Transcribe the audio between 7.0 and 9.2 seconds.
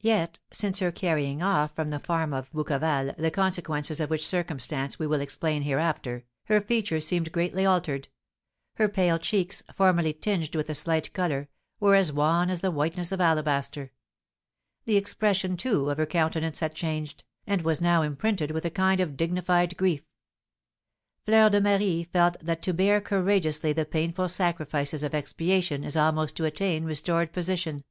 seemed greatly altered; her pale